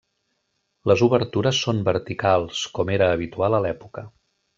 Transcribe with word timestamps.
Les 0.91 1.01
obertures 1.07 1.59
són 1.65 1.83
verticals, 1.91 2.63
com 2.79 2.93
era 2.97 3.11
habitual 3.19 3.59
a 3.59 3.65
l'època. 3.67 4.05